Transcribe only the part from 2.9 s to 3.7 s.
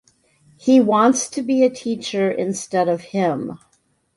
him.